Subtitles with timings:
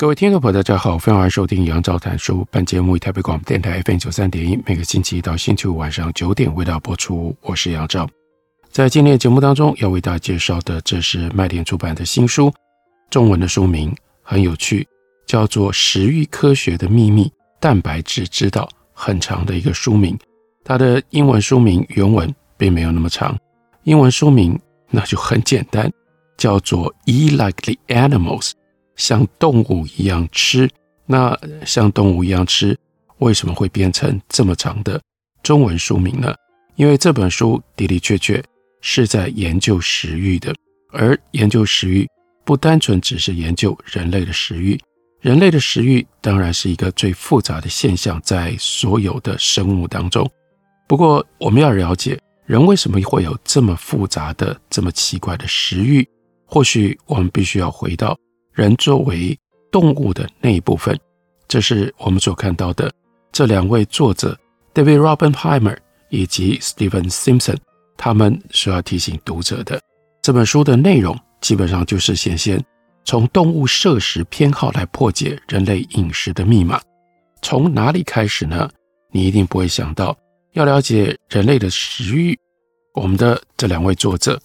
[0.00, 2.46] 各位听众朋友，大家好，欢迎收听杨照谈书。
[2.52, 7.34] 本节目以台北广播电台 FM 九三点一，每个星期一到星期五晚上九点为大家播出。
[7.42, 8.08] 我是杨照。
[8.70, 12.54] 在今天的节目当中，要为大家介绍的，这是麦田出版的新书，
[13.10, 13.92] 中文的书名
[14.22, 14.86] 很有趣，
[15.26, 17.28] 叫做《食欲科学的秘密：
[17.58, 20.16] 蛋白质之道》，很长的一个书名。
[20.62, 23.36] 它的英文书名原文并没有那么长，
[23.82, 24.56] 英文书名
[24.90, 25.92] 那就很简单，
[26.36, 28.50] 叫做《E Like the Animals》。
[28.98, 30.68] 像动物一样吃，
[31.06, 32.78] 那像动物一样吃，
[33.18, 35.00] 为什么会变成这么长的
[35.42, 36.34] 中文书名呢？
[36.76, 38.44] 因为这本书的的确确
[38.82, 40.54] 是在研究食欲的，
[40.92, 42.06] 而研究食欲
[42.44, 44.78] 不单纯只是研究人类的食欲，
[45.20, 50.28] 人类的食欲当然是一个最复杂的现象，在所有的生物当中。
[50.86, 56.06] 不过，我们要了解人为什么会有这么复杂的、这么奇怪的食欲，
[56.46, 58.18] 或许我们必须要回到。
[58.58, 59.38] 人作为
[59.70, 60.98] 动物的那一部分，
[61.46, 62.92] 这是我们所看到的
[63.30, 64.36] 这两位作者
[64.74, 65.76] David Robinheimer
[66.08, 67.56] 以及 Stephen Simpson，
[67.96, 69.80] 他们所要提醒读者的
[70.20, 72.60] 这本书的内容，基本上就是显现
[73.04, 76.80] 从动物摄食偏好来破解人类饮食的密码。
[77.42, 78.68] 从哪里开始呢？
[79.12, 80.18] 你一定不会想到，
[80.54, 82.36] 要了解人类的食欲，
[82.94, 84.36] 我们的这两位作者，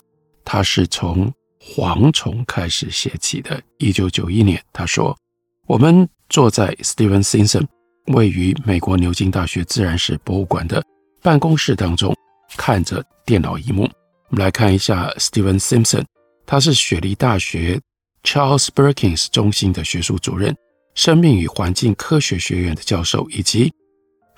[0.45, 1.33] 他是从。
[1.63, 3.61] 蝗虫开始写起的。
[3.77, 5.17] 一九九一年，他说
[5.65, 7.65] ：“我们坐在 Steven Simpson
[8.07, 10.83] 位于美国牛津大学自然史博物馆的
[11.21, 12.13] 办公室当中，
[12.57, 13.83] 看着电脑一幕。
[14.29, 16.03] 我们来看一下 Steven Simpson，
[16.45, 17.79] 他是雪梨大学
[18.23, 20.55] Charles Perkins 中心的学术主任，
[20.95, 23.71] 生命与环境科学学院的教授，以及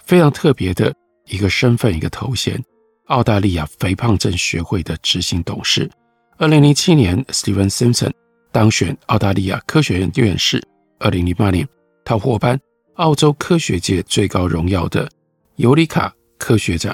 [0.05, 0.93] 非常特别的
[1.25, 2.63] 一个身份、一个头衔——
[3.07, 5.89] 澳大利亚肥胖症学会的执行董事。”
[6.37, 8.11] 二零零七年，Steven Simpson
[8.51, 10.61] 当选澳大利亚科学院院士。
[10.99, 11.65] 二零零八年，
[12.03, 12.59] 他获颁
[12.95, 15.09] 澳洲科学界最高荣耀的
[15.55, 16.93] 尤里卡科学奖。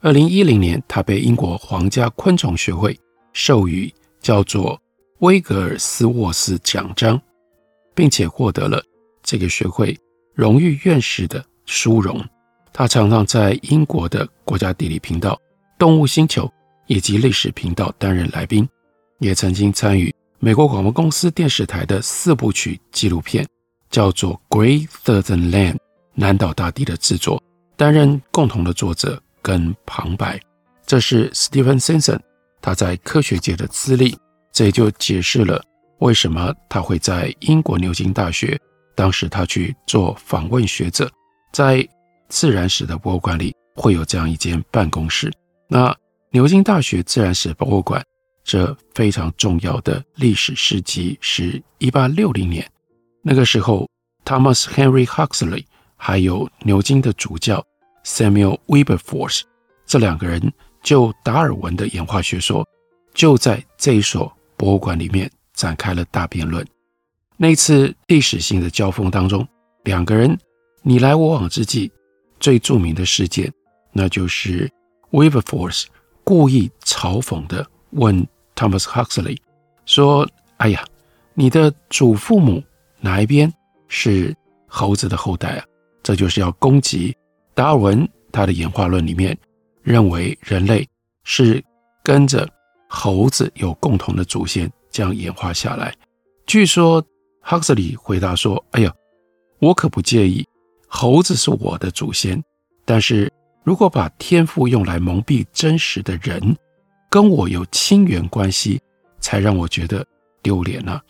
[0.00, 2.98] 二零一零年，他被英国皇家昆虫学会
[3.32, 4.80] 授予叫做
[5.20, 7.20] 威格尔斯沃斯奖章，
[7.94, 8.82] 并且获得了
[9.22, 9.96] 这个学会
[10.34, 12.20] 荣誉院士的殊荣。
[12.72, 15.40] 他常常在英国的国家地理频道、
[15.78, 16.52] 动物星球
[16.88, 18.68] 以及历史频道担任来宾。
[19.20, 23.46] 也曾经参与美国广播公司电视台的四部曲纪录片，
[23.90, 25.74] 叫做《Great Southern Land》
[26.14, 27.40] 南岛大地的制作，
[27.76, 30.40] 担任共同的作者跟旁白。
[30.86, 32.18] 这是 Steven Simpson
[32.62, 34.16] 他在科学界的资历，
[34.50, 35.62] 这也就解释了
[35.98, 38.58] 为什么他会在英国牛津大学，
[38.94, 41.10] 当时他去做访问学者，
[41.52, 41.86] 在
[42.30, 45.30] 自然史的博物馆里会有这样一间办公室。
[45.68, 45.94] 那
[46.30, 48.02] 牛津大学自然史博物馆。
[48.50, 52.68] 这非常重要的历史事迹是1860年，
[53.22, 53.88] 那个时候
[54.24, 57.64] ，Thomas Henry Huxley 还有牛津的主教
[58.04, 59.42] Samuel Wilberforce
[59.86, 60.52] 这两个人
[60.82, 62.66] 就达尔文的演化学说，
[63.14, 66.66] 就在这一所博物馆里面展开了大辩论。
[67.36, 69.46] 那次历史性的交锋当中，
[69.84, 70.36] 两个人
[70.82, 71.88] 你来我往之际，
[72.40, 73.52] 最著名的事件，
[73.92, 74.68] 那就是
[75.12, 75.84] Wilberforce
[76.24, 77.64] 故意嘲讽的。
[77.90, 78.26] 问
[78.60, 79.38] Thomas Huxley
[79.86, 80.28] 说
[80.58, 80.84] ：“哎呀，
[81.32, 82.62] 你的祖父母
[83.00, 83.50] 哪一边
[83.88, 85.64] 是猴子的后代啊？”
[86.04, 87.16] 这就是要攻击
[87.54, 89.34] 达尔文他的演化论里面
[89.82, 90.86] 认为人类
[91.24, 91.64] 是
[92.02, 92.46] 跟着
[92.86, 95.94] 猴子有共同的祖先这样演化下来。
[96.46, 97.02] 据说
[97.42, 98.92] Huxley 回答说：“哎呀，
[99.58, 100.46] 我可不介意，
[100.86, 102.44] 猴子是我的祖先，
[102.84, 103.32] 但是
[103.64, 106.54] 如果把天赋用来蒙蔽真实的人。”
[107.10, 108.80] 跟我有亲缘关系，
[109.18, 110.06] 才让我觉得
[110.42, 111.00] 丢脸呢。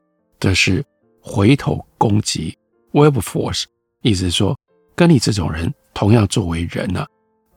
[0.41, 0.82] 这是
[1.20, 2.56] 回头攻击
[2.93, 3.64] Web Force，
[4.00, 4.58] 意思是说，
[4.97, 7.06] 跟你这种人同样作为人呢，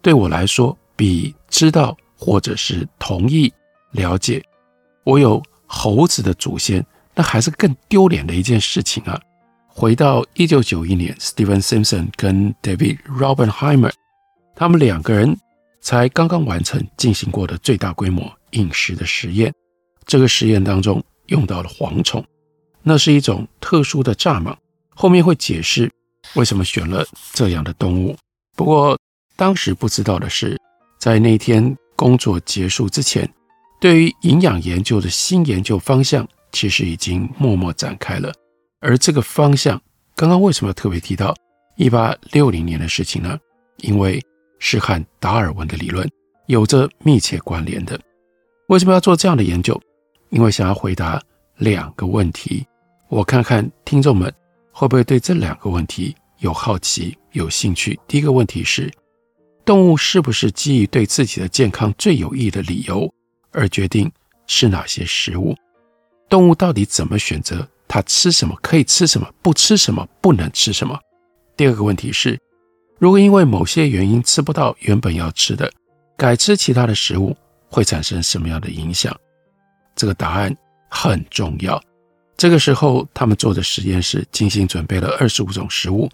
[0.02, 3.52] 对我来说，比知道或者是同意
[3.92, 4.44] 了解
[5.06, 6.86] 我有猴子的祖先，
[7.16, 9.18] 那还是更丢脸的一件事情啊。
[9.68, 13.94] 回到一九九一年，Steven Simpson 跟 David Robbenheimer，
[14.54, 15.38] 他们两个人。
[15.84, 19.54] 才刚刚完成进行过的最大规模饮食的实验，
[20.06, 22.26] 这个实验当中用到了蝗虫，
[22.82, 24.56] 那是一种特殊的蚱蜢。
[24.96, 25.92] 后面会解释
[26.36, 28.16] 为什么选了这样的动物。
[28.56, 28.98] 不过
[29.36, 30.58] 当时不知道的是，
[30.98, 33.30] 在那天工作结束之前，
[33.82, 38.32] 对于营养研究的新研究方向，其实已经默默展开了。
[38.80, 39.82] 而这个方向，
[40.16, 41.36] 刚刚为什么特别提到
[41.76, 43.38] 一八六零年的事情呢？
[43.80, 44.24] 因为
[44.64, 46.10] 是和达尔文的理论
[46.46, 48.00] 有着密切关联的。
[48.70, 49.80] 为什么要做这样的研究？
[50.30, 51.22] 因为想要回答
[51.58, 52.66] 两个问题。
[53.10, 54.34] 我看看听众们
[54.72, 58.00] 会不会对这两个问题有好奇、有兴趣。
[58.08, 58.90] 第一个问题是：
[59.66, 63.14] 动物是不是基于对自己的健康最有益的理由
[63.52, 64.10] 而决定
[64.48, 65.54] 吃哪些食物？
[66.30, 67.68] 动物到底怎么选择？
[67.86, 70.98] 它吃什么可以吃什么，不吃什么不能吃什么？
[71.58, 72.40] 第二个问题是：
[73.04, 75.70] 如果因为某些原因吃不到原本要吃的，
[76.16, 77.36] 改吃其他的食物，
[77.68, 79.14] 会产生什么样的影响？
[79.94, 80.56] 这个答案
[80.90, 81.84] 很重要。
[82.38, 86.10] 这个时候，他们做的实验是精心准备了二十五种食物，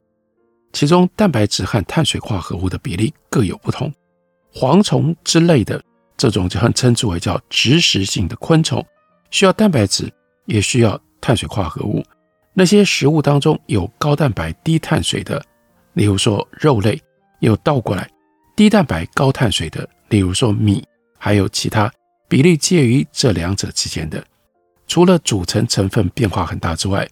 [0.74, 3.94] 其中蛋白质和碳水化合物的比例各有不同。
[4.52, 5.80] 蝗虫之类的
[6.18, 8.84] 这种就很称之为叫植食性的昆虫，
[9.30, 10.12] 需要蛋白质，
[10.48, 11.00] 也需要。
[11.22, 12.04] 碳水化合物，
[12.56, 15.40] 那些食物当中有高蛋白低碳水的，
[15.94, 16.98] 例如说肉类；
[17.40, 18.10] 又倒过来
[18.56, 20.82] 低蛋白高碳水的，例如说米；
[21.18, 21.92] 还有其他
[22.28, 24.24] 比例介于这两者之间的。
[24.88, 27.08] 除了组成成分变化很大之外，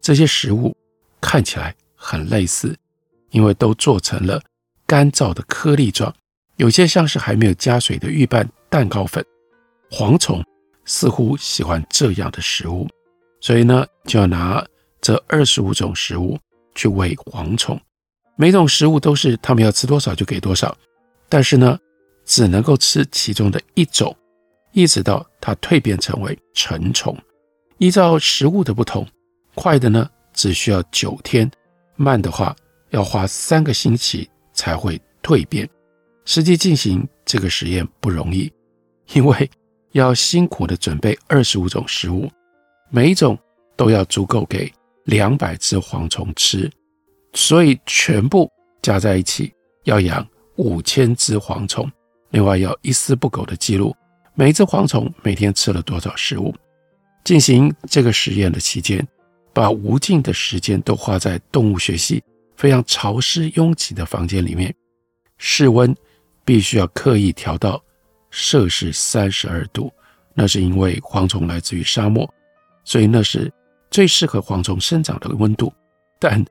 [0.00, 0.76] 这些食物
[1.20, 2.76] 看起来很类似，
[3.30, 4.40] 因为都做成了
[4.86, 6.12] 干燥的颗粒状，
[6.56, 9.24] 有些像是还没有加水的预拌蛋糕粉。
[9.90, 10.44] 蝗虫
[10.84, 12.88] 似乎喜欢这样的食物。
[13.40, 14.64] 所以呢，就要拿
[15.00, 16.38] 这二十五种食物
[16.74, 17.80] 去喂蝗虫，
[18.40, 20.74] 每种食物都是他们要吃多少就给多少，
[21.28, 21.78] 但是呢，
[22.24, 24.16] 只能够吃其中的一种，
[24.72, 27.14] 一直到它蜕变成为成虫。
[27.76, 29.06] 依照食物的不同，
[29.54, 31.50] 快的呢只需要九天，
[31.96, 32.56] 慢的话
[32.92, 35.68] 要花三个星期才会蜕变。
[36.24, 38.50] 实际进行这个实验不容易，
[39.12, 39.50] 因为
[39.92, 42.26] 要辛苦的准备二十五种食物。
[42.88, 43.38] 每一种
[43.76, 44.72] 都要足够给
[45.04, 46.72] 两百只蝗虫吃，
[47.32, 48.50] 所以全部
[48.82, 49.52] 加在一起
[49.84, 51.90] 要养五千只蝗虫。
[52.30, 53.92] 另外要一丝不苟地记录
[54.34, 56.54] 每一只蝗虫每天吃了多少食物。
[57.24, 59.06] 进行这个实验的期间，
[59.52, 62.22] 把无尽的时间都花在动物学系
[62.56, 64.74] 非常潮湿拥挤的房间里面，
[65.36, 65.94] 室温
[66.44, 67.82] 必须要刻意调到
[68.30, 69.92] 摄氏三十二度。
[70.32, 72.28] 那是因为蝗虫来自于沙漠。
[72.84, 73.52] 所以那是
[73.90, 75.72] 最适合蝗虫生长的温度，
[76.18, 76.42] 但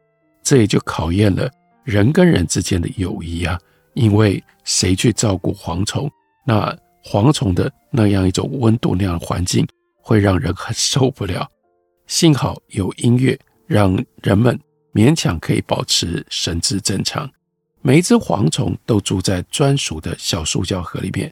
[0.50, 1.48] 这也就考验了
[1.84, 3.56] 人跟人之间的友谊啊！
[3.94, 6.10] 因为谁去照顾蝗虫，
[6.44, 6.76] 那
[7.06, 9.64] 蝗虫的那样一种温度、那样的环境，
[10.02, 11.48] 会让人很受不了。
[12.08, 14.60] 幸好有音乐，让人们
[14.92, 17.30] 勉强可以保持神志正常。
[17.84, 21.32] 每一只蝗虫都住在专属的小塑胶盒里面，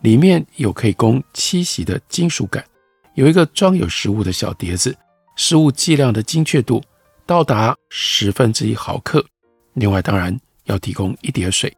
[0.00, 2.64] 里面有可以供栖息的金属杆。
[3.12, 4.96] 有一个装有食物的小碟子，
[5.36, 6.82] 食物剂量的精确度
[7.26, 9.24] 到达十分之一毫克。
[9.74, 11.74] 另外，当然要提供一碟水。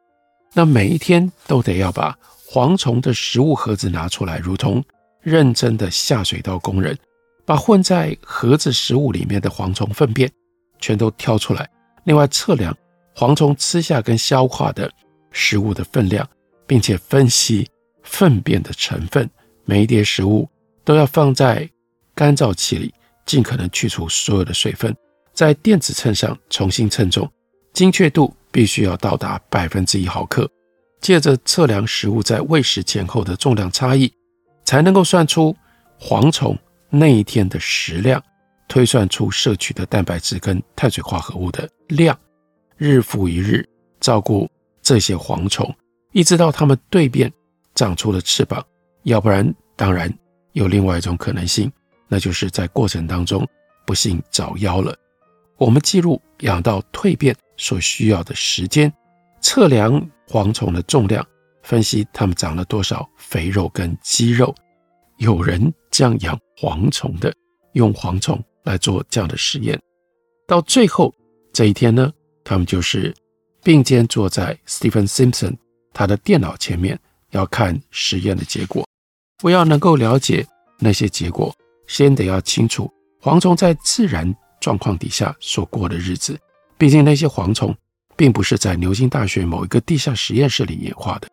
[0.52, 2.16] 那每一天都得要把
[2.50, 4.84] 蝗虫的食物盒子拿出来，如同
[5.20, 6.96] 认真的下水道工人，
[7.44, 10.30] 把混在盒子食物里面的蝗虫粪便
[10.78, 11.68] 全都挑出来。
[12.04, 12.76] 另外，测量
[13.14, 14.90] 蝗虫吃下跟消化的
[15.30, 16.28] 食物的分量，
[16.66, 17.68] 并且分析
[18.02, 19.28] 粪便的成分。
[19.64, 20.48] 每一碟食物。
[20.86, 21.68] 都要放在
[22.14, 24.96] 干燥器里，尽可能去除所有的水分，
[25.36, 27.30] 在电子秤上重新称重，
[27.74, 30.50] 精确度必须要到达百分之一毫克。
[31.02, 34.10] 借着测量食物在喂食前后的重量差异，
[34.64, 35.54] 才能够算出
[36.00, 38.20] 蝗虫那一天的食量，
[38.66, 42.18] 推算出摄取的蛋白质跟碳水化合物的量。
[42.78, 43.62] 日复一日
[44.00, 44.50] 照顾
[44.80, 45.72] 这些蝗虫，
[46.12, 47.30] 一直到它们蜕变
[47.74, 48.64] 长出了翅膀，
[49.02, 50.10] 要不然当然。
[50.52, 51.70] 有另外一种可能性，
[52.08, 53.46] 那就是在过程当中
[53.86, 54.96] 不幸早夭了。
[55.58, 58.92] 我们记录养到蜕变所需要的时间，
[59.40, 61.26] 测量蝗虫的重量，
[61.62, 64.54] 分析它们长了多少肥肉跟肌肉。
[65.16, 67.32] 有人这样养蝗虫的，
[67.72, 69.80] 用蝗虫来做这样的实验。
[70.46, 71.14] 到最后
[71.54, 72.12] 这一天呢，
[72.44, 73.14] 他们就是
[73.62, 75.56] 并肩坐在 Stephen Simpson
[75.94, 76.98] 他的电脑前面，
[77.30, 78.86] 要看实验的结果。
[79.42, 80.46] 我要能够了解
[80.78, 81.54] 那些结果，
[81.86, 86.38] 先得要清楚蝗虫在自然状况底下所过的日子。
[86.78, 87.75] 毕竟那些蝗虫
[88.16, 91.28] 并不是在牛津大学某一个地下实验室里演化的。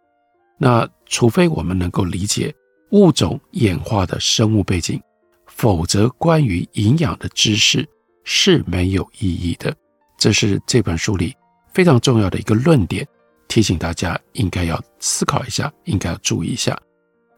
[0.58, 2.54] 那除非我们能够理解
[2.92, 5.02] 物种演化的生物背景，
[5.48, 7.88] 否则关于营养的知识
[8.24, 9.76] 是没有意义的。
[10.18, 11.36] 这是这本书里
[11.74, 13.06] 非常重要的一个论点，
[13.48, 16.80] 提醒大家应该要思考一下，应该要注意一下。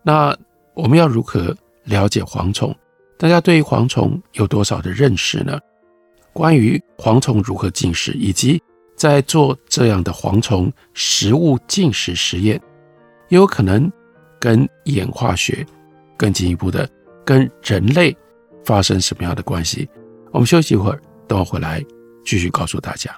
[0.03, 0.37] 那
[0.75, 2.75] 我们要如何了解蝗虫？
[3.17, 5.57] 大家对于蝗虫有多少的认识呢？
[6.35, 8.61] 关于蝗虫如何进食，以及
[8.97, 12.61] 在做这样的蝗虫食物进食实验，
[13.29, 13.89] 也有可能
[14.37, 15.65] 跟演化学
[16.17, 16.89] 更进一步的
[17.25, 18.13] 跟人类
[18.65, 19.87] 发生什么样的关系？
[20.33, 21.81] 我们休息一会儿，等我回来
[22.25, 23.17] 继续告诉大家。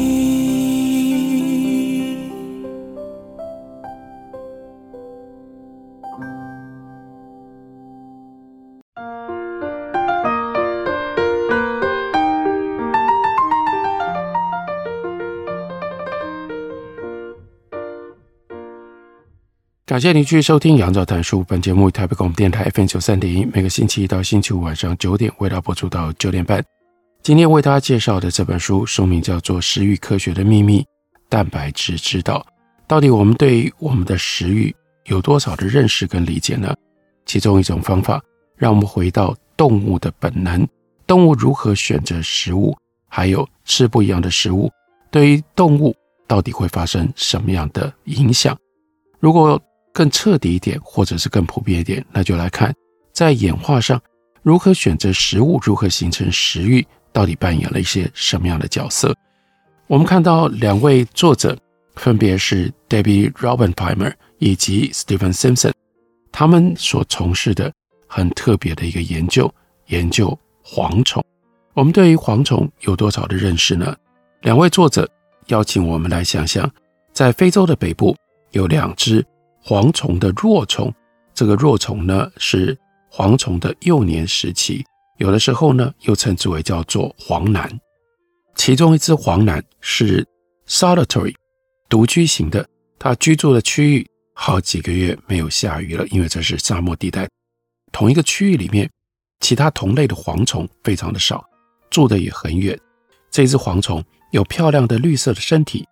[19.91, 21.41] 感谢您继续收听《杨照谈书》。
[21.43, 26.63] 本节目台北广播电台 FM 九三点一，每个星期一到星期五晚上九点为大家播出到九点半。
[27.21, 30.81] 今天为大家介绍的这本书，书名叫做《食欲科学的秘密：
[31.27, 32.39] 蛋白质之道》。
[32.87, 34.73] 到底我们对于我们的食欲
[35.07, 36.73] 有多少的认识跟理解呢？
[37.25, 38.23] 其中一种方法，
[38.55, 40.65] 让我们回到动物的本能：
[41.05, 42.73] 动物如何选择食物，
[43.09, 44.71] 还有吃不一样的食物，
[45.11, 45.93] 对于动物
[46.29, 48.57] 到底会发生什么样的影响？
[49.19, 49.61] 如果
[49.93, 52.73] 更彻底一点，或者是更普遍一点，那就来看
[53.13, 54.01] 在演化上
[54.41, 59.15] 如何选择食物，如何形成食欲，到底扮演了一些什么样的角色？
[59.87, 61.57] 我们看到两位作者
[61.95, 65.73] 分别是 Debbie r o b i n p i m e r 以及 Stephen Simpson，
[66.31, 67.71] 他们所从事的
[68.07, 69.53] 很特别的一个研究，
[69.87, 71.23] 研究蝗虫。
[71.73, 73.95] 我们对于蝗虫有多少的认识呢？
[74.41, 75.07] 两位作者
[75.47, 76.69] 邀请我们来想象，
[77.13, 78.15] 在非洲的北部
[78.51, 79.23] 有两只。
[79.63, 80.93] 蝗虫的若虫，
[81.33, 82.77] 这个若虫呢是
[83.11, 84.83] 蝗虫的幼年时期，
[85.17, 87.79] 有的时候呢又称之为叫做蝗男。
[88.55, 90.27] 其中一只蝗男是
[90.67, 91.33] solitary
[91.87, 92.67] 独居型的，
[92.99, 97.27] 它居住的区域好几个月没有下雨了，因为这是沙漠地带。
[97.91, 98.89] 同一个区域里面，
[99.39, 101.43] 其他同类的蝗虫非常的少，
[101.89, 102.77] 住的也很远。
[103.29, 105.85] 这只蝗虫有漂亮的绿色的身体，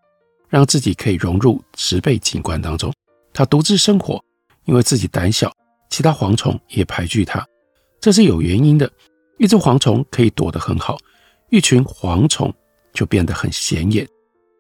[0.48, 2.94] 让自己可以融入植被景观当中。
[3.40, 4.22] 它独自生活，
[4.66, 5.50] 因为自己胆小，
[5.90, 7.48] 其他蝗虫也排拒它。
[8.02, 8.92] 这是有原因的。
[9.38, 10.98] 一只蝗虫可以躲得很好，
[11.50, 12.54] 一群蝗虫
[12.92, 14.06] 就变得很显眼，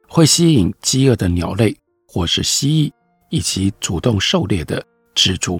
[0.07, 1.75] 会吸引饥饿的鸟类
[2.07, 2.91] 或是蜥蜴，
[3.29, 4.81] 以及主动狩猎的
[5.13, 5.59] 蜘蛛。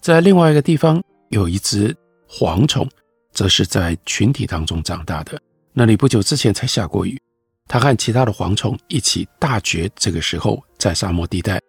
[0.00, 1.92] 在另外一个地方，有一只
[2.30, 2.88] 蝗虫，
[3.32, 5.36] 则是在群体当中长大的。
[5.72, 7.20] 那里不久之前才下过雨，
[7.66, 9.90] 它和其他的蝗虫一起大绝。
[9.96, 11.60] 这个时候，在沙漠地带。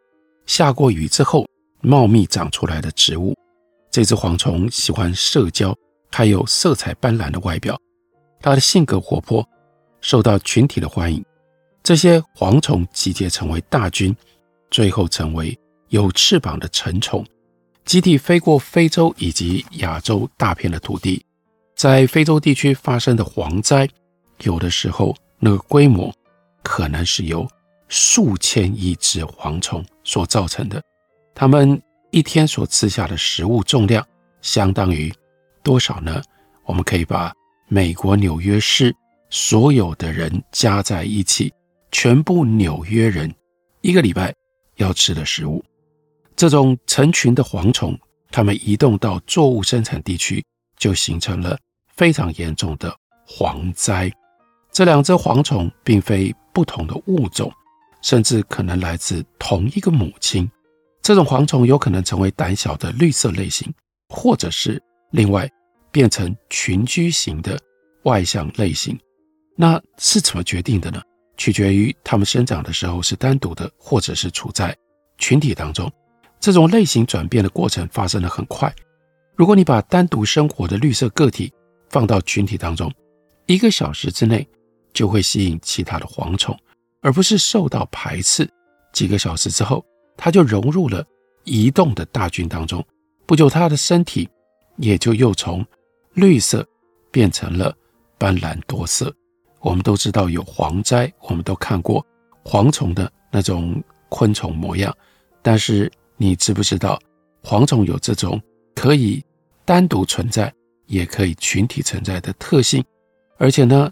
[0.46, 1.46] 下过雨之后，
[1.82, 3.36] 茂密长出来的植物。
[3.92, 5.76] 这只蝗虫喜欢社交，
[6.12, 7.80] 它有色彩斑斓的外表，
[8.42, 9.48] 它的性格活泼，
[10.02, 11.24] 受到群体的欢迎。
[11.82, 14.16] 这些蝗虫集结成为大军，
[14.70, 15.58] 最后成为
[15.90, 17.26] 有翅膀的成虫，
[17.86, 21.24] 集体飞过非洲以及亚洲大片的土地。
[21.76, 23.88] 在非洲地区发生的蝗灾，
[24.44, 26.14] 有的时候那个规模
[26.64, 27.48] 可能是由
[27.88, 30.82] 数千亿只蝗虫所造成的。
[31.34, 34.06] 它们一天所吃下的食物重量
[34.42, 35.14] 相当于
[35.64, 36.22] 多少呢？
[36.66, 37.34] 我们可以把
[37.68, 38.96] 美国纽约市
[39.30, 41.54] 所有的人加在一起，
[41.92, 43.34] 全部纽约人
[43.82, 44.34] 一个礼拜
[44.78, 45.64] 要吃的食物。
[46.36, 47.98] 这种成群的蝗虫，
[48.32, 50.44] 它们移动到作物生产地区，
[50.78, 51.58] 就形成了
[51.96, 52.96] 非常严重的
[53.28, 54.12] 蝗灾。
[54.72, 57.52] 这两只蝗虫并非不同的物种，
[58.06, 60.48] 甚至可能来自同一个母亲。
[61.02, 63.74] 这种蝗虫有可能成为胆小的绿色类型，
[64.10, 65.50] 或者是另外
[65.92, 67.60] 变成群居型的
[68.04, 68.96] 外向类型。
[69.56, 71.02] 那是怎么决定的呢？
[71.36, 74.76] 取决于它们生长的时候是单独的，或者是处在
[75.18, 75.92] 群体当中。
[76.40, 78.72] 这种类型转变的过程发生的很快。
[79.36, 81.52] 如果你把单独生活的绿色个体
[81.90, 82.94] 放到群体当中，
[83.48, 84.48] 一个小时之内
[84.94, 86.56] 就会吸引其他的蝗虫，
[87.06, 88.50] 而不是受到排斥。
[88.92, 89.86] 几个小时之后，
[90.18, 91.06] 它就融入了
[91.44, 92.84] 移动的大军当中，
[93.28, 94.28] 不久，它的身体
[94.78, 95.64] 也就又从
[96.16, 96.68] 绿色
[97.12, 97.72] 变成了
[98.18, 99.14] 斑斓多色。
[99.60, 102.04] 我们都知道有蝗灾，我们都看过
[102.44, 104.92] 蝗虫的那种昆虫模样，
[105.44, 107.00] 但是你知不知道，
[107.44, 108.42] 蝗虫有这种
[108.74, 109.24] 可以
[109.64, 110.52] 单独存在，
[110.88, 112.84] 也可以群体存在的特性，
[113.38, 113.92] 而且呢，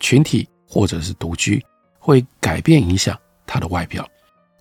[0.00, 1.64] 群体或者是独居
[2.08, 3.14] 会改变影响
[3.46, 4.08] 它的外表。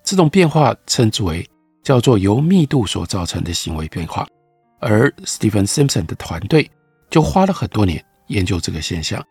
[0.03, 1.49] 这种变化称之为
[1.81, 4.27] 叫做由密度所造成的行为变化，
[4.79, 6.69] 而 Stephen Simpson 的团队
[7.09, 9.25] 就花了很多年研究这个现象。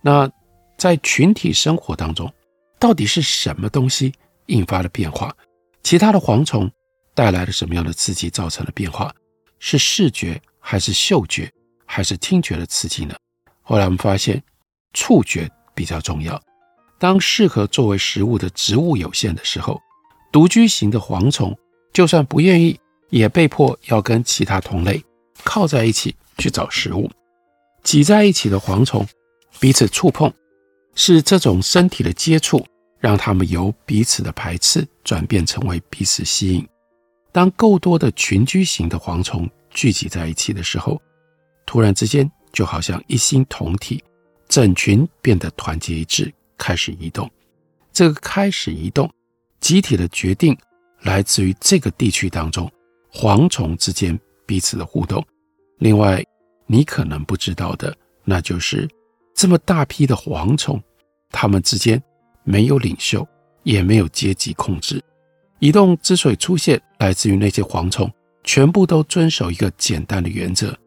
[0.00, 0.30] 那
[0.78, 2.32] 在群体生活当中，
[2.78, 4.12] 到底是什么东西
[4.46, 5.34] 引发了变化？
[5.82, 6.70] 其他的蝗虫
[7.16, 9.12] 带来了什么样的刺激造成了变化？
[9.58, 11.50] 是视觉还是嗅觉
[11.84, 13.16] 还是听觉的刺激呢？
[13.62, 14.40] 后来我们发现
[14.92, 16.40] 触觉比较重要。
[16.98, 19.80] 当适合作为食物的植物有限的时候，
[20.32, 21.56] 独居型的蝗虫，
[21.92, 22.78] 就算不愿意，
[23.10, 25.02] 也被迫要跟其他同类
[25.44, 27.10] 靠在一起去找食物。
[27.82, 29.06] 挤在一起的蝗虫
[29.60, 30.32] 彼此触碰，
[30.94, 32.66] 是这种身体的接触，
[32.98, 36.66] 让它们由彼此的排斥转变成为彼此吸引。
[37.30, 41.00] 当够多的群居型的蝗虫聚集在一起的时候，
[41.66, 44.02] 突然之间就好像一心同体，
[44.48, 47.30] 整群变得团结一致，开始移动。
[47.92, 49.10] 这个开始移动。
[49.58, 50.56] 集体的决定
[51.00, 52.70] 来自于这个地区当中
[53.10, 55.26] 蝗虫之间彼此的互动。
[55.78, 56.22] 另外，
[56.66, 58.88] 你可能不知道的，那就是
[59.34, 60.80] 这么大批的蝗虫，
[61.30, 62.00] 它们之间
[62.44, 63.26] 没有领袖，
[63.62, 65.02] 也没有阶级控制。
[65.58, 68.08] 移动之所以出现，来自于那些蝗虫
[68.44, 70.78] 全部都遵守一个简单的原则，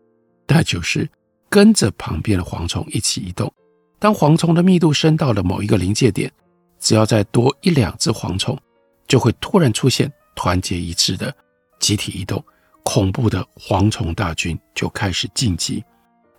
[0.47, 1.09] 那就是
[1.49, 3.51] 跟着旁边的蝗虫一起移动。
[3.99, 6.31] 当蝗虫的密度升到了某一个临界点。
[6.79, 8.57] 只要再多一两只蝗虫，
[9.05, 11.35] 就会突然出现团结一致的
[11.77, 12.41] 集体移动，
[12.83, 15.83] 恐怖的蝗虫大军就开始进击。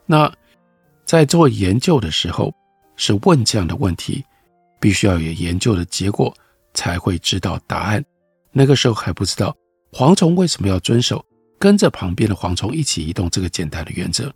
[0.06, 0.32] 那
[1.04, 2.50] 在做研究的时候，
[2.96, 4.24] 是问这样的问题，
[4.80, 6.34] 必须要有研究的结果
[6.72, 8.02] 才会知道答案。
[8.50, 9.54] 那个时候还不知道
[9.92, 11.22] 蝗虫为什么要遵守
[11.58, 14.32] 跟着旁边的蝗虫一起移动这个简单的原则，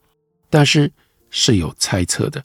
[0.51, 0.93] 但是
[1.31, 2.45] 是有猜测的，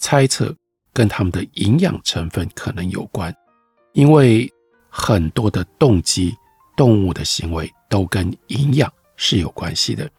[0.00, 0.52] 猜测。
[0.92, 3.32] 跟它们的营养成分可能有关，
[3.92, 4.52] 因为
[4.88, 6.34] 很多的动机、
[6.76, 10.10] 动物的行为都跟营养是有关系的。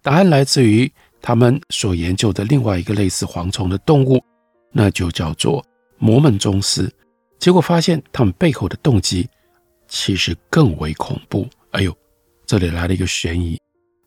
[0.00, 4.22] 答案来自于他们所研究的另外一个类似蝗虫的动物，
[4.70, 5.62] 那就叫做
[5.98, 6.88] 摩门棕丝。
[7.40, 9.28] 结果发现，他们背后的动机
[9.88, 11.48] 其实更为恐怖。
[11.72, 11.92] 哎呦，
[12.46, 13.60] 这里来了一个悬疑，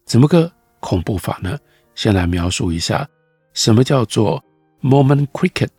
[0.05, 1.59] 怎么个恐怖法呢？
[1.95, 3.05] 先来描述一下
[3.53, 4.41] 什么叫做
[4.83, 5.69] Mormon cricket。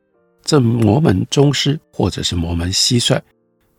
[0.43, 3.21] 这摩门宗师或者是摩门蟋蟀，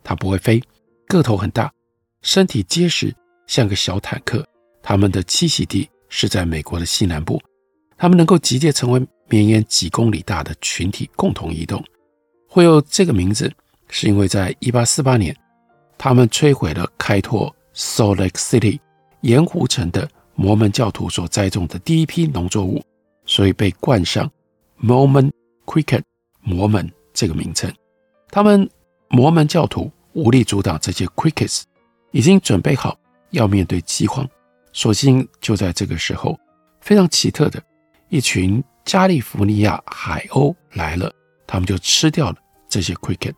[0.02, 0.62] 它不会飞，
[1.06, 1.72] 个头很大，
[2.22, 3.14] 身体结实，
[3.46, 4.46] 像个小坦克。
[4.82, 7.40] 它们的栖息地是在美国的西南部。
[7.96, 11.82] 它们能够集结成为绵延几公里大的群体，共同移动。
[12.48, 13.52] 会有这个名字，
[13.88, 15.36] 是因为在1848年，
[15.98, 18.78] 他们摧毁了开拓 Salt Lake City
[19.22, 22.82] 盐湖城的摩门教徒所栽种的第一批农作物，
[23.24, 24.30] 所以被冠上
[24.82, 25.30] Mormon
[25.64, 26.02] Cricket。
[26.48, 27.68] 摩门这个名称，
[28.30, 28.70] 他们
[29.08, 31.62] 摩门教徒无力阻挡这些 crickets，
[32.12, 32.96] 已经准备好
[33.30, 34.24] 要面对饥荒。
[34.72, 36.38] 所幸就在这个时候，
[36.80, 37.60] 非常奇特的
[38.10, 41.12] 一群加利福尼亚海鸥来了，
[41.48, 42.36] 他们就吃掉了
[42.68, 43.34] 这些 cricket。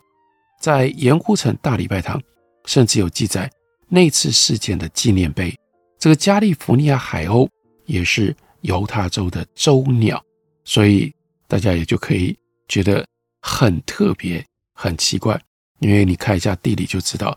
[0.60, 2.20] 在盐湖城大礼拜堂，
[2.66, 3.50] 甚至有记载
[3.88, 5.58] 那次事件的纪念碑。
[5.98, 7.48] 这个加利福尼亚海鸥
[7.86, 10.22] 也是犹他州的州鸟，
[10.62, 11.10] 所以
[11.48, 12.38] 大家也就可以。
[12.68, 13.02] 觉得
[13.40, 15.40] 很特别，很奇怪，
[15.78, 17.34] 因为你看一下地理就知道，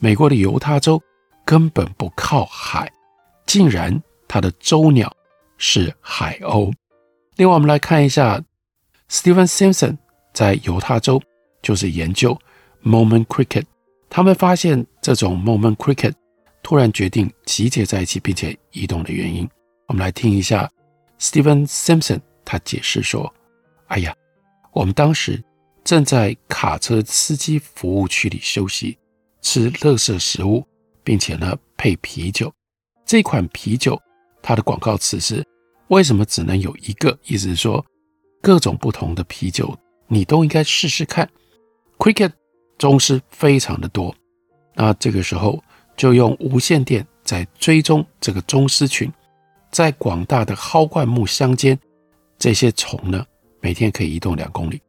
[0.00, 1.00] 美国的犹他州
[1.44, 2.92] 根本不靠海，
[3.46, 5.16] 竟然它的州鸟
[5.58, 6.72] 是海鸥。
[7.36, 8.42] 另外，我们来看一下
[9.08, 9.96] Steven Simpson
[10.34, 11.22] 在犹他州
[11.62, 12.36] 就是研究
[12.82, 13.66] Moment Cricket，
[14.10, 16.14] 他们发现这种 Moment Cricket
[16.60, 19.48] 突然决定集结在一起并且移动的原因。
[19.86, 20.68] 我们来听一下
[21.20, 23.32] Steven Simpson 他解释说
[23.92, 24.14] ：“哎呀，
[24.72, 25.42] 我们当时。”
[25.84, 28.96] 正在卡车司机服务区里休息，
[29.40, 30.64] 吃垃圾食物，
[31.02, 32.52] 并且呢配啤酒。
[33.04, 34.00] 这款啤酒
[34.40, 35.44] 它的广告词是：
[35.88, 37.18] 为什么只能有一个？
[37.24, 37.84] 意思是说，
[38.40, 39.76] 各种不同的啤酒
[40.06, 41.28] 你都应该试试看。
[41.98, 42.30] Cricket
[42.78, 44.14] 宗师非常的多，
[44.76, 45.60] 那这个时候
[45.96, 49.12] 就用无线电在追踪这个宗师群，
[49.72, 51.76] 在广大的蒿灌木乡间，
[52.38, 53.26] 这些虫呢
[53.62, 54.82] 每天可以移动两公里。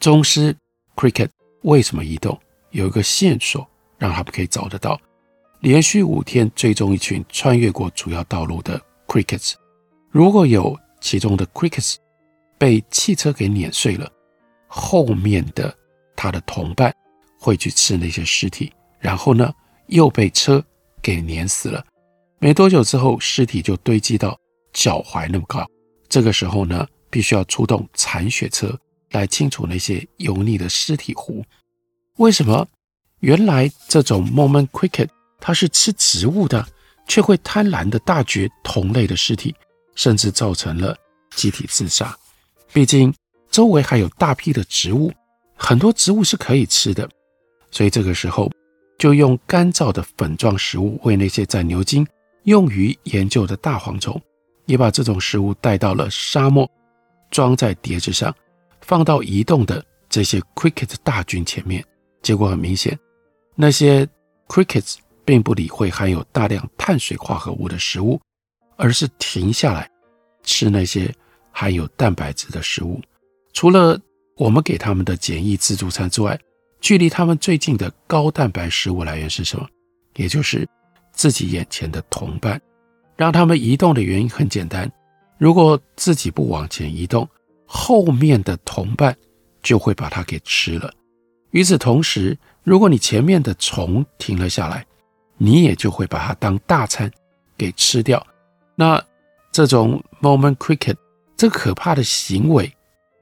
[0.00, 0.56] 宗师
[0.96, 1.28] Cricket
[1.62, 2.36] 为什么移动？
[2.70, 5.00] 有一个线索让他们可以找得到。
[5.60, 9.52] 连续五天追踪一群穿越过主要道路的 Crickets，
[10.10, 11.96] 如果有其中的 Crickets
[12.58, 14.10] 被汽车给碾碎了，
[14.66, 15.72] 后面的
[16.16, 16.92] 他的同伴
[17.38, 19.52] 会去吃那些尸体，然后呢
[19.86, 20.64] 又被车
[21.00, 21.84] 给碾死了。
[22.38, 24.36] 没多久之后，尸体就堆积到
[24.72, 25.64] 脚踝那么高。
[26.08, 28.76] 这个时候呢，必须要出动铲雪车。
[29.12, 31.44] 来清除那些油腻的尸体糊。
[32.16, 32.66] 为什么
[33.20, 36.66] 原来这种 moment Cricket 它是吃植物的，
[37.06, 39.54] 却会贪婪的大嚼同类的尸体，
[39.94, 40.96] 甚至造成了
[41.36, 42.16] 集体自杀？
[42.72, 43.12] 毕竟
[43.50, 45.12] 周围还有大批的植物，
[45.56, 47.06] 很多植物是可以吃的，
[47.70, 48.50] 所以这个时候
[48.98, 52.06] 就用干燥的粉状食物喂那些在牛津
[52.44, 54.18] 用于研究的大蝗虫，
[54.64, 56.66] 也把这种食物带到了沙漠，
[57.32, 58.32] 装在碟子上。
[58.82, 61.84] 放到移动的这些 cricket 大军前面，
[62.20, 62.98] 结果很明显，
[63.54, 64.06] 那些
[64.48, 68.20] crickets 并不理会含有大量碳水化合物的食物，
[68.76, 69.88] 而是停下来
[70.42, 71.14] 吃那些
[71.52, 73.00] 含有蛋白质的食物。
[73.52, 73.96] 除了
[74.36, 76.36] 我们给他们的简易自助餐之外，
[76.80, 79.64] 距离他们最近的高蛋白食物来源是什么？
[80.16, 80.68] 也就是
[81.12, 82.60] 自己眼前的同伴。
[83.16, 84.90] 让他们移动的原因很简单，
[85.42, 87.28] 如果自己不往前移动。
[87.74, 89.16] 后面的同伴
[89.62, 90.92] 就会把它给吃了。
[91.52, 94.84] 与此同时，如果你前面的虫停了下来，
[95.38, 97.10] 你也就会把它当大餐
[97.56, 98.24] 给吃掉。
[98.74, 99.02] 那
[99.50, 100.96] 这种 “moment Cricket
[101.34, 102.70] 这可怕的行为，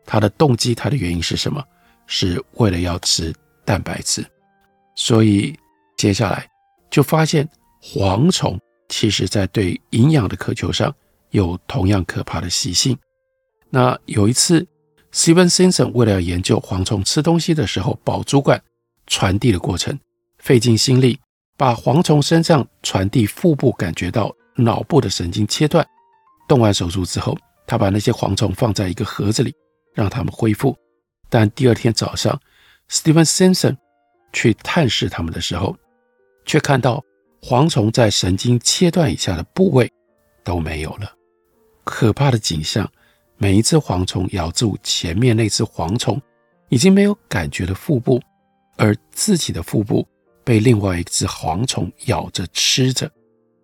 [0.04, 1.64] 它的动机、它的原因是什么？
[2.08, 3.32] 是为了要吃
[3.64, 4.26] 蛋白质。
[4.96, 5.56] 所以
[5.96, 6.44] 接下来
[6.90, 7.48] 就发现
[7.80, 10.92] 蝗虫其实在对营养的渴求上
[11.30, 12.96] 有同样可怕的习性。
[13.68, 14.66] 那有一次
[15.12, 18.60] ，Steven Simpson 为了要研究蝗虫吃东西的时候，宝珠冠
[19.06, 19.98] 传递的过程，
[20.38, 21.18] 费尽心力
[21.56, 25.86] 把蝗虫身上传递腹部感觉到脑部的神经切断。
[26.48, 29.54] 动完手术之后，他把那些蝗虫放在一个盒子里，
[29.94, 30.76] 让它们恢复。
[31.28, 32.40] 但第二天早上
[32.90, 33.76] ，Steven Simpson
[34.32, 35.76] 去探视它们的时候，
[36.44, 37.00] 却看到
[37.40, 39.88] 蝗虫在神经切断以下的部位
[40.42, 41.12] 都没有了。
[41.90, 42.88] 可怕的景象。
[43.36, 46.20] 每一只蝗虫咬住前面那只蝗虫
[46.68, 48.22] 已经没有感觉的腹部，
[48.76, 50.06] 而自己的腹部
[50.44, 53.10] 被另外一只蝗虫咬着吃着，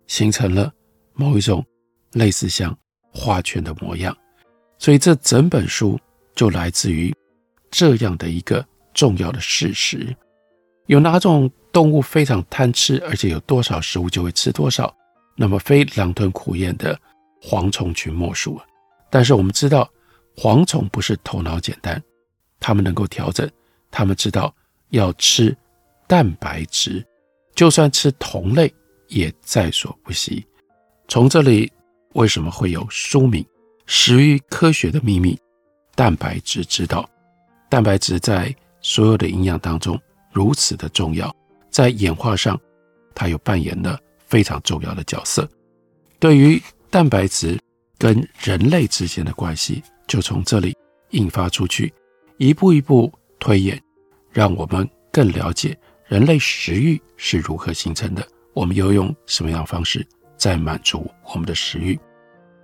[0.07, 0.73] 形成了
[1.13, 1.63] 某一种
[2.13, 2.75] 类似像
[3.13, 4.15] 花圈的模样。
[4.79, 5.97] 所以这整本书
[6.35, 7.15] 就来自于
[7.69, 10.13] 这样的一个重要的事实：
[10.87, 14.91] 有哪种动物非常贪吃，而且有多少食物就会吃多少，
[15.35, 16.99] 那么非狼吞虎咽的
[17.41, 18.59] 蝗虫群莫属。
[19.09, 19.89] 但是我们知道，
[20.35, 22.01] 蝗虫不是头脑简单，
[22.59, 23.49] 它们能够调整，
[23.89, 24.53] 它们知道
[24.89, 25.55] 要吃
[26.07, 27.05] 蛋白质，
[27.55, 28.73] 就算吃同类
[29.07, 30.45] 也在所不惜。
[31.07, 31.71] 从这里，
[32.13, 33.41] 为什么会有书名
[33.85, 35.39] 《食欲科学的秘密：
[35.95, 37.01] 蛋白质之道》？
[37.69, 39.99] 蛋白质在所有的营养当中
[40.31, 41.33] 如此的重要，
[41.69, 42.59] 在演化上，
[43.15, 45.49] 它又扮演了非常重要的角色。
[46.19, 46.61] 对于
[46.97, 47.55] 蛋白质。
[47.99, 50.75] 跟人类之间的关系就从这里
[51.11, 51.93] 引发出去，
[52.37, 53.79] 一步一步推演，
[54.31, 60.03] 让我们更了解人类食欲是如何形成的，我们又用什么样方式
[60.37, 61.99] 在满足我们的食欲。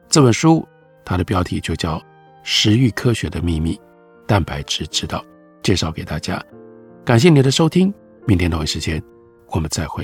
[0.10, 0.68] 这本书
[1.06, 2.00] 它的标题就叫
[2.42, 3.80] 《食欲科学的秘密：
[4.26, 5.20] 蛋白质之道》，
[5.62, 6.44] 介绍给大家。
[7.06, 7.94] 感谢您的收听，
[8.26, 9.00] 明天同一时间
[9.50, 10.04] 我们再会。